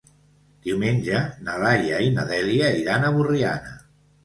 [0.67, 1.19] Diumenge
[1.49, 3.79] na Laia i na Dèlia iran a Borriana.